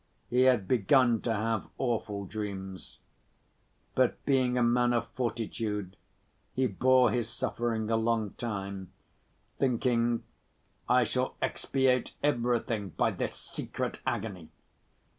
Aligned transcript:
He 0.31 0.41
had 0.45 0.67
begun 0.67 1.21
to 1.21 1.31
have 1.35 1.67
awful 1.77 2.25
dreams. 2.25 2.97
But, 3.93 4.25
being 4.25 4.57
a 4.57 4.63
man 4.63 4.93
of 4.93 5.07
fortitude, 5.09 5.95
he 6.55 6.65
bore 6.65 7.11
his 7.11 7.29
suffering 7.29 7.91
a 7.91 7.95
long 7.97 8.31
time, 8.31 8.91
thinking: 9.59 10.23
"I 10.89 11.03
shall 11.03 11.35
expiate 11.39 12.15
everything 12.23 12.89
by 12.97 13.11
this 13.11 13.35
secret 13.35 13.99
agony." 14.03 14.49